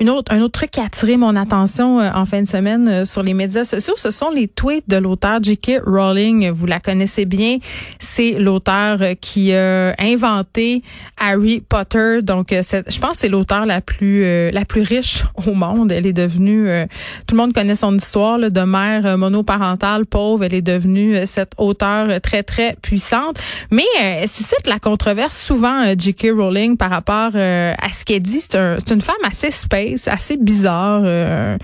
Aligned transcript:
Une 0.00 0.08
autre, 0.08 0.32
un 0.32 0.40
autre 0.40 0.52
truc 0.52 0.70
qui 0.70 0.80
a 0.80 0.84
attiré 0.84 1.18
mon 1.18 1.36
attention 1.36 2.00
euh, 2.00 2.08
en 2.14 2.24
fin 2.24 2.40
de 2.40 2.48
semaine 2.48 2.88
euh, 2.88 3.04
sur 3.04 3.22
les 3.22 3.34
médias 3.34 3.64
sociaux, 3.64 3.92
ce 3.98 4.10
sont 4.10 4.30
les 4.30 4.48
tweets 4.48 4.88
de 4.88 4.96
l'auteur 4.96 5.42
J.K. 5.42 5.82
Rowling. 5.84 6.48
Vous 6.48 6.64
la 6.64 6.80
connaissez 6.80 7.26
bien. 7.26 7.58
C'est 7.98 8.30
l'auteur 8.38 8.96
euh, 9.02 9.12
qui 9.20 9.52
a 9.52 9.94
inventé 9.98 10.82
Harry 11.20 11.60
Potter. 11.60 12.22
Donc, 12.22 12.46
je 12.50 12.98
pense 12.98 13.10
que 13.10 13.18
c'est 13.18 13.28
l'auteur 13.28 13.66
la 13.66 13.82
plus 13.82 14.50
la 14.50 14.64
plus 14.64 14.80
riche 14.80 15.24
au 15.46 15.52
monde. 15.52 15.92
Elle 15.92 16.06
est 16.06 16.14
devenue, 16.14 16.68
tout 17.26 17.34
le 17.34 17.40
monde 17.42 17.52
connaît 17.52 17.76
son 17.76 17.94
histoire 17.94 18.38
de 18.38 18.60
mère 18.62 19.18
monoparentale 19.18 20.06
pauvre. 20.06 20.44
Elle 20.44 20.54
est 20.54 20.62
devenue 20.62 21.26
cette 21.26 21.52
auteure 21.58 22.20
très 22.22 22.42
très 22.42 22.76
puissante. 22.80 23.38
Mais 23.70 23.84
elle 24.00 24.28
suscite 24.28 24.66
la 24.66 24.78
controverse 24.78 25.38
souvent 25.38 25.84
J.K. 25.96 26.28
Rowling 26.34 26.76
par 26.78 26.90
rapport 26.90 27.32
à 27.34 27.88
ce 27.92 28.04
qu'elle 28.06 28.22
dit. 28.22 28.40
C'est 28.40 28.56
un, 28.56 28.76
une 28.90 29.02
femme 29.02 29.25
assez 29.26 29.50
space, 29.50 30.06
assez 30.08 30.36
bizarre. 30.36 31.02
Euh, 31.04 31.58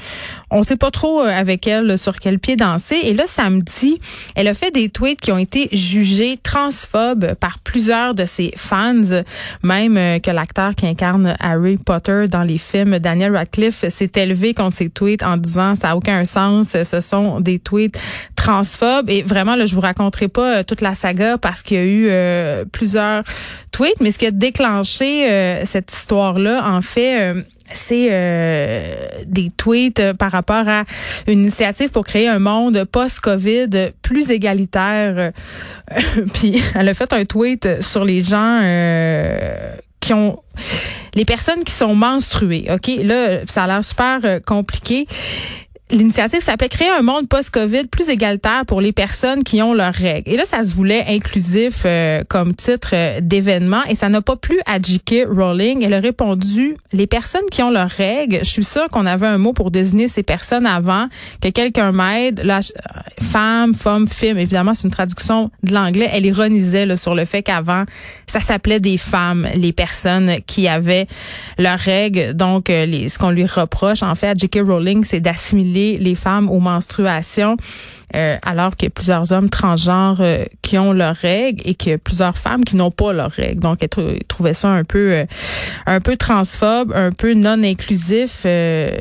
on 0.51 0.63
sait 0.63 0.77
pas 0.77 0.91
trop 0.91 1.23
euh, 1.23 1.29
avec 1.29 1.67
elle 1.67 1.97
sur 1.97 2.17
quel 2.17 2.39
pied 2.39 2.57
danser. 2.57 2.99
Et 3.05 3.15
là, 3.15 3.25
samedi, 3.27 3.99
elle 4.35 4.49
a 4.49 4.55
fait 4.55 4.73
des 4.73 4.89
tweets 4.89 5.21
qui 5.21 5.31
ont 5.31 5.39
été 5.39 5.69
jugés 5.73 6.39
transphobes 6.43 7.35
par 7.35 7.61
plusieurs 7.61 8.15
de 8.15 8.25
ses 8.25 8.53
fans, 8.57 9.23
même 9.63 9.97
euh, 9.97 10.19
que 10.19 10.31
l'acteur 10.31 10.75
qui 10.75 10.87
incarne 10.87 11.37
Harry 11.39 11.77
Potter 11.77 12.25
dans 12.29 12.43
les 12.43 12.59
films, 12.59 12.99
Daniel 12.99 13.37
Radcliffe, 13.37 13.89
s'est 13.89 14.13
élevé 14.17 14.55
contre 14.55 14.77
ses 14.77 14.91
tweets 14.91 15.23
en 15.23 15.37
disant 15.37 15.77
ça 15.77 15.91
a 15.91 15.97
aucun 15.97 16.25
sens, 16.25 16.77
ce 16.83 17.01
sont 17.01 17.41
des 17.41 17.61
tweets 17.61 17.99
transphobes. 18.35 19.09
Et 19.09 19.23
vraiment, 19.23 19.55
là, 19.55 19.67
je 19.67 19.75
vous 19.75 19.81
raconterai 19.81 20.27
pas 20.27 20.65
toute 20.65 20.81
la 20.81 20.95
saga 20.97 21.39
parce 21.39 21.63
qu'il 21.63 21.77
y 21.77 21.81
a 21.81 21.85
eu 21.85 22.67
plusieurs 22.73 23.23
tweets, 23.71 24.01
mais 24.01 24.11
ce 24.11 24.19
qui 24.19 24.27
a 24.27 24.33
déclenché 24.33 25.63
cette 25.65 25.93
histoire-là, 25.93 26.63
en 26.69 26.83
fait, 26.83 27.45
c'est 27.75 28.09
euh, 28.11 29.07
des 29.27 29.51
tweets 29.51 30.01
euh, 30.01 30.15
par 30.15 30.33
rapport 30.33 30.69
à 30.69 30.85
une 31.27 31.41
initiative 31.41 31.91
pour 31.91 32.05
créer 32.05 32.29
un 32.29 32.39
monde 32.39 32.85
post-Covid 32.85 33.93
plus 34.03 34.31
égalitaire. 34.31 35.33
Puis 36.35 36.63
elle 36.75 36.89
a 36.89 36.95
fait 36.95 37.13
un 37.13 37.25
tweet 37.25 37.83
sur 37.83 38.05
les 38.05 38.23
gens 38.23 38.61
euh, 38.63 39.75
qui 40.01 40.13
ont 40.13 40.39
les 41.15 41.25
personnes 41.25 41.63
qui 41.65 41.73
sont 41.73 41.95
menstruées. 41.95 42.69
OK, 42.71 42.91
là 43.03 43.41
ça 43.47 43.65
a 43.65 43.67
l'air 43.67 43.85
super 43.85 44.41
compliqué. 44.45 45.07
L'initiative 45.93 46.41
s'appelait 46.41 46.71
Créer 46.71 46.89
un 46.89 47.03
monde 47.03 47.29
post-COVID 47.29 47.89
plus 47.89 48.09
égalitaire 48.09 48.65
pour 48.67 48.81
les 48.81 48.93
personnes 48.93 49.45
qui 49.45 49.61
ont 49.61 49.75
leurs 49.75 49.93
règles. 49.93 50.31
Et 50.33 50.39
là, 50.39 50.47
ça 50.47 50.63
se 50.63 50.73
voulait 50.73 51.05
inclusif 51.07 51.83
euh, 51.85 52.23
comme 52.27 52.55
titre 52.55 52.93
euh, 52.95 53.21
d'événement 53.21 53.83
et 53.91 53.95
ça 53.95 54.09
n'a 54.09 54.23
pas 54.23 54.37
plu 54.37 54.59
à 54.65 54.81
J.K. 54.81 55.27
Rowling. 55.29 55.83
Elle 55.83 55.93
a 55.93 56.01
répondu, 56.01 56.77
les 56.95 57.07
personnes 57.07 57.45
qui 57.51 57.63
ont 57.63 57.71
leurs 57.71 57.91
règles, 57.91 58.39
je 58.39 58.49
suis 58.49 58.65
sûre 58.65 58.89
qu'on 58.89 59.05
avait 59.05 59.27
un 59.27 59.37
mot 59.37 59.53
pour 59.53 59.71
désigner 59.71 60.09
ces 60.09 60.23
personnes 60.23 60.65
avant, 60.65 61.09
que 61.43 61.49
quelqu'un 61.49 61.93
m'aide. 61.93 62.41
La 62.43 62.61
euh, 62.61 63.01
femme, 63.21 63.75
femme, 63.75 64.09
film, 64.09 64.39
évidemment, 64.39 64.73
c'est 64.73 64.85
une 64.85 64.95
traduction 64.95 65.51
de 65.63 65.75
l'anglais. 65.75 66.09
Elle 66.11 66.25
ironisait 66.25 66.97
sur 66.97 67.15
le 67.15 67.27
fait 67.27 67.43
qu'avant, 67.43 67.85
ça 68.27 68.41
s'appelait 68.41 68.81
des 68.81 68.97
femmes, 68.97 69.47
les 69.57 69.73
personnes 69.73 70.37
qui 70.47 70.69
avaient 70.69 71.07
leurs 71.59 71.79
règles. 71.79 72.33
Donc, 72.33 72.69
ce 72.69 73.19
qu'on 73.19 73.31
lui 73.31 73.45
reproche, 73.45 74.03
en 74.03 74.15
fait, 74.15 74.29
à 74.29 74.35
J.K. 74.35 74.61
Rowling, 74.67 75.05
c'est 75.05 75.21
d'assimiler 75.21 75.82
les 76.01 76.15
femmes 76.15 76.51
aux 76.51 76.61
menstruations, 76.61 77.57
euh, 78.15 78.37
alors 78.43 78.77
qu'il 78.77 78.87
y 78.87 78.89
a 78.89 78.91
plusieurs 78.91 79.33
hommes 79.33 79.49
transgenres 79.49 80.21
euh, 80.21 80.45
qui 80.61 80.77
ont 80.77 80.93
leurs 80.93 81.17
règles 81.17 81.63
et 81.65 81.75
qu'il 81.75 81.93
y 81.93 81.95
a 81.95 81.99
plusieurs 81.99 82.37
femmes 82.37 82.63
qui 82.63 82.77
n'ont 82.77 82.91
pas 82.91 83.13
leurs 83.15 83.31
règles. 83.31 83.61
Donc, 83.61 83.79
elle 83.83 84.19
trouvait 84.29 84.53
ça 84.53 84.69
un 84.69 84.85
peu, 84.85 85.13
euh, 85.13 85.25
un 85.87 86.01
peu 86.01 86.17
transphobe, 86.17 86.93
un 86.95 87.11
peu 87.11 87.33
non 87.33 87.63
inclusif. 87.63 88.45
et 88.45 88.95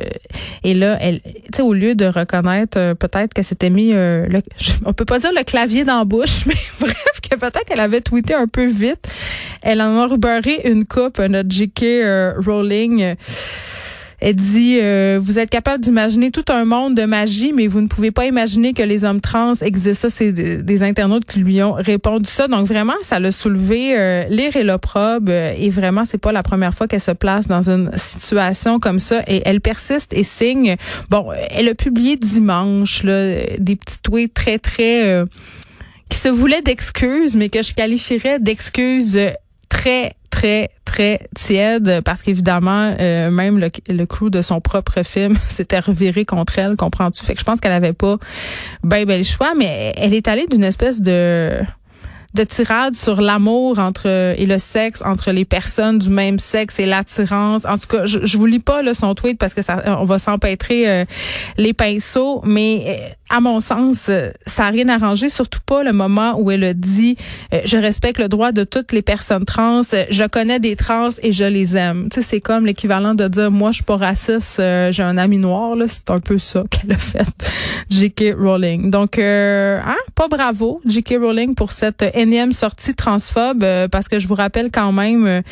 là, 0.64 0.96
elle, 1.00 1.20
tu 1.20 1.56
sais, 1.56 1.62
au 1.62 1.74
lieu 1.74 1.94
de 1.94 2.06
reconnaître 2.06 2.94
peut-être 2.94 3.34
que 3.34 3.42
c'était 3.42 3.70
mis, 3.70 3.92
le, 3.92 4.40
on 4.86 4.94
peut 4.94 5.04
pas 5.04 5.18
dire 5.18 5.32
le 5.36 5.44
clavier 5.44 5.84
dans 5.84 5.98
la 5.98 6.04
bouche, 6.04 6.44
mais 6.46 6.54
bref, 6.80 7.20
que 7.28 7.36
peut-être 7.36 7.64
qu'elle 7.64 7.80
avait 7.80 8.00
tweeté 8.00 8.34
un 8.34 8.46
peu 8.46 8.66
vite. 8.66 9.08
Elle 9.60 9.82
en 9.82 9.98
a 9.98 10.06
rubarré 10.06 10.62
une 10.64 10.86
coupe, 10.86 11.18
notre 11.18 11.50
J.K. 11.50 11.84
Rowling. 12.46 13.14
Elle 14.24 14.36
dit, 14.36 14.78
euh, 14.80 15.18
vous 15.20 15.40
êtes 15.40 15.50
capable 15.50 15.82
d'imaginer 15.82 16.30
tout 16.30 16.44
un 16.48 16.64
monde 16.64 16.94
de 16.94 17.02
magie, 17.02 17.52
mais 17.52 17.66
vous 17.66 17.80
ne 17.80 17.88
pouvez 17.88 18.12
pas 18.12 18.24
imaginer 18.24 18.72
que 18.72 18.84
les 18.84 19.02
hommes 19.02 19.20
trans 19.20 19.54
existent. 19.54 20.08
Ça, 20.08 20.10
c'est 20.10 20.30
des, 20.30 20.82
internautes 20.84 21.24
qui 21.24 21.40
lui 21.40 21.60
ont 21.60 21.72
répondu 21.72 22.30
ça. 22.30 22.46
Donc 22.46 22.64
vraiment, 22.68 22.94
ça 23.02 23.18
l'a 23.18 23.32
soulevé 23.32 23.98
euh, 23.98 24.24
l'ire 24.28 24.54
et 24.54 24.62
l'opprobre. 24.62 25.26
Euh, 25.28 25.52
et 25.58 25.70
vraiment, 25.70 26.04
c'est 26.04 26.18
pas 26.18 26.30
la 26.30 26.44
première 26.44 26.72
fois 26.72 26.86
qu'elle 26.86 27.00
se 27.00 27.10
place 27.10 27.48
dans 27.48 27.68
une 27.68 27.90
situation 27.96 28.78
comme 28.78 29.00
ça. 29.00 29.22
Et 29.26 29.42
elle 29.44 29.60
persiste 29.60 30.14
et 30.14 30.22
signe. 30.22 30.76
Bon, 31.10 31.32
elle 31.50 31.68
a 31.68 31.74
publié 31.74 32.16
dimanche 32.16 33.02
là, 33.02 33.56
des 33.58 33.74
petits 33.74 33.98
tweets 34.04 34.34
très, 34.34 34.60
très... 34.60 35.24
qui 36.08 36.18
se 36.18 36.28
voulaient 36.28 36.62
d'excuses, 36.62 37.34
mais 37.34 37.48
que 37.48 37.64
je 37.64 37.74
qualifierais 37.74 38.38
d'excuses 38.38 39.18
très 39.68 40.12
très, 40.32 40.70
très 40.86 41.28
tiède 41.36 42.00
parce 42.04 42.22
qu'évidemment, 42.22 42.96
euh, 42.98 43.30
même 43.30 43.58
le, 43.58 43.70
le 43.88 44.06
crew 44.06 44.30
de 44.30 44.40
son 44.42 44.60
propre 44.60 45.02
film 45.04 45.36
s'était 45.48 45.78
reviré 45.78 46.24
contre 46.24 46.58
elle, 46.58 46.74
comprends-tu? 46.74 47.24
Fait 47.24 47.34
que 47.34 47.40
je 47.40 47.44
pense 47.44 47.60
qu'elle 47.60 47.72
avait 47.72 47.92
pas 47.92 48.16
ben, 48.82 49.04
ben 49.04 49.18
le 49.18 49.24
choix, 49.24 49.52
mais 49.56 49.92
elle 49.96 50.14
est 50.14 50.26
allée 50.26 50.46
d'une 50.46 50.64
espèce 50.64 51.00
de 51.00 51.60
de 52.34 52.44
tirade 52.44 52.94
sur 52.94 53.20
l'amour 53.20 53.78
entre 53.78 54.34
et 54.36 54.46
le 54.46 54.58
sexe 54.58 55.02
entre 55.04 55.32
les 55.32 55.44
personnes 55.44 55.98
du 55.98 56.10
même 56.10 56.38
sexe 56.38 56.78
et 56.78 56.86
l'attirance. 56.86 57.64
En 57.64 57.78
tout 57.78 57.88
cas, 57.88 58.06
je, 58.06 58.20
je 58.22 58.38
vous 58.38 58.46
lis 58.46 58.58
pas 58.58 58.82
là, 58.82 58.94
son 58.94 59.14
tweet 59.14 59.38
parce 59.38 59.54
que 59.54 59.62
ça 59.62 59.82
on 59.98 60.04
va 60.04 60.18
s'empêtrer 60.18 60.88
euh, 60.88 61.04
les 61.56 61.72
pinceaux, 61.72 62.42
mais 62.44 62.84
euh, 62.86 63.14
à 63.36 63.40
mon 63.40 63.60
sens, 63.60 64.06
euh, 64.08 64.30
ça 64.46 64.64
n'a 64.64 64.70
rien 64.70 64.88
arrangé, 64.88 65.28
surtout 65.28 65.60
pas 65.64 65.82
le 65.82 65.92
moment 65.92 66.38
où 66.38 66.50
elle 66.50 66.64
a 66.64 66.74
dit 66.74 67.16
je 67.64 67.76
respecte 67.76 68.18
le 68.18 68.28
droit 68.28 68.52
de 68.52 68.64
toutes 68.64 68.92
les 68.92 69.02
personnes 69.02 69.44
trans, 69.44 69.82
je 69.82 70.26
connais 70.26 70.60
des 70.60 70.76
trans 70.76 71.10
et 71.22 71.32
je 71.32 71.44
les 71.44 71.76
aime. 71.76 72.08
Tu 72.10 72.20
sais, 72.20 72.28
c'est 72.28 72.40
comme 72.40 72.66
l'équivalent 72.66 73.14
de 73.14 73.28
dire 73.28 73.50
moi 73.50 73.70
je 73.70 73.76
suis 73.76 73.84
pas 73.84 73.96
raciste, 73.96 74.56
j'ai 74.90 75.02
un 75.02 75.18
ami 75.18 75.38
noir 75.38 75.76
là, 75.76 75.86
c'est 75.88 76.10
un 76.10 76.20
peu 76.20 76.38
ça 76.38 76.64
qu'elle 76.70 76.92
a 76.92 76.98
fait 76.98 77.26
J.K. 77.90 78.34
Rowling. 78.38 78.90
Donc 78.90 79.18
hein, 79.18 79.96
pas 80.14 80.28
bravo 80.28 80.80
J.K. 80.86 81.16
Rowling 81.20 81.54
pour 81.54 81.72
cette 81.72 82.04
énième 82.14 82.52
sortie 82.52 82.94
transphobe 82.94 83.62
euh, 83.62 83.88
parce 83.88 84.08
que 84.08 84.18
je 84.18 84.28
vous 84.28 84.34
rappelle 84.34 84.70
quand 84.70 84.92
même 84.92 85.26
euh, 85.26 85.42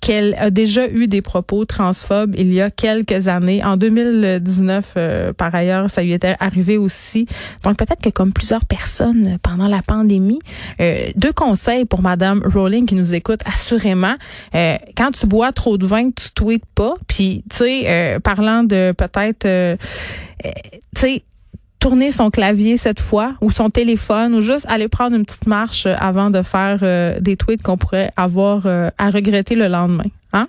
qu'elle 0.00 0.34
a 0.38 0.50
déjà 0.50 0.88
eu 0.88 1.06
des 1.06 1.22
propos 1.22 1.64
transphobes 1.64 2.34
il 2.36 2.52
y 2.52 2.60
a 2.60 2.70
quelques 2.70 3.28
années. 3.28 3.64
En 3.64 3.76
2019, 3.76 4.94
euh, 4.96 5.32
par 5.32 5.54
ailleurs, 5.54 5.90
ça 5.90 6.02
lui 6.02 6.12
était 6.12 6.34
arrivé 6.40 6.76
aussi. 6.76 7.26
Donc 7.62 7.76
peut-être 7.76 8.02
que 8.02 8.10
comme 8.10 8.32
plusieurs 8.32 8.64
personnes 8.64 9.38
pendant 9.42 9.68
la 9.68 9.82
pandémie, 9.82 10.40
deux 11.16 11.32
conseils 11.32 11.84
pour 11.84 12.02
Madame 12.02 12.42
Rowling 12.44 12.86
qui 12.86 12.94
nous 12.94 13.14
écoute 13.14 13.40
assurément. 13.46 14.14
quand 14.52 15.10
tu 15.12 15.26
bois 15.26 15.52
trop 15.52 15.78
de 15.78 15.86
vin, 15.86 16.10
tu 16.10 16.30
tweets 16.34 16.64
pas. 16.74 16.94
Puis 17.06 17.44
tu 17.50 17.56
sais, 17.56 18.18
parlant 18.22 18.64
de 18.64 18.92
peut-être, 18.92 19.46
tu 20.94 21.00
sais 21.00 21.24
tourner 21.80 22.12
son 22.12 22.30
clavier 22.30 22.76
cette 22.76 23.00
fois 23.00 23.34
ou 23.40 23.50
son 23.50 23.70
téléphone 23.70 24.34
ou 24.34 24.42
juste 24.42 24.66
aller 24.68 24.86
prendre 24.86 25.16
une 25.16 25.24
petite 25.24 25.46
marche 25.46 25.86
avant 25.86 26.30
de 26.30 26.42
faire 26.42 26.78
euh, 26.82 27.18
des 27.20 27.36
tweets 27.36 27.62
qu'on 27.62 27.76
pourrait 27.78 28.12
avoir 28.16 28.66
euh, 28.66 28.90
à 28.98 29.10
regretter 29.10 29.56
le 29.56 29.66
lendemain. 29.66 30.04
Hein? 30.32 30.46